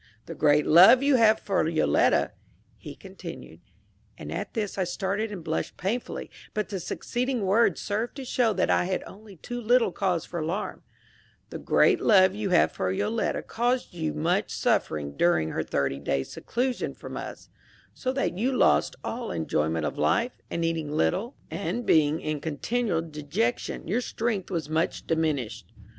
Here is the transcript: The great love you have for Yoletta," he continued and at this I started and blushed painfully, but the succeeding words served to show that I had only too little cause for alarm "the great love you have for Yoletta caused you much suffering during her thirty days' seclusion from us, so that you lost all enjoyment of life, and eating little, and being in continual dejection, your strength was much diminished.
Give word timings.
The 0.25 0.33
great 0.33 0.65
love 0.65 1.03
you 1.03 1.13
have 1.17 1.39
for 1.39 1.63
Yoletta," 1.69 2.31
he 2.75 2.95
continued 2.95 3.59
and 4.17 4.31
at 4.31 4.55
this 4.55 4.75
I 4.79 4.83
started 4.83 5.31
and 5.31 5.43
blushed 5.43 5.77
painfully, 5.77 6.31
but 6.55 6.69
the 6.69 6.79
succeeding 6.79 7.45
words 7.45 7.79
served 7.81 8.15
to 8.15 8.25
show 8.25 8.51
that 8.51 8.71
I 8.71 8.85
had 8.85 9.03
only 9.05 9.35
too 9.35 9.61
little 9.61 9.91
cause 9.91 10.25
for 10.25 10.39
alarm 10.39 10.81
"the 11.51 11.59
great 11.59 12.01
love 12.01 12.33
you 12.33 12.49
have 12.49 12.71
for 12.71 12.91
Yoletta 12.91 13.43
caused 13.43 13.93
you 13.93 14.11
much 14.15 14.51
suffering 14.51 15.15
during 15.17 15.49
her 15.51 15.61
thirty 15.63 15.99
days' 15.99 16.31
seclusion 16.33 16.95
from 16.95 17.15
us, 17.15 17.49
so 17.93 18.11
that 18.11 18.35
you 18.35 18.51
lost 18.57 18.95
all 19.03 19.29
enjoyment 19.29 19.85
of 19.85 19.99
life, 19.99 20.31
and 20.49 20.65
eating 20.65 20.89
little, 20.91 21.35
and 21.51 21.85
being 21.85 22.19
in 22.21 22.39
continual 22.39 23.03
dejection, 23.03 23.87
your 23.87 24.01
strength 24.01 24.49
was 24.49 24.67
much 24.67 25.05
diminished. 25.05 25.71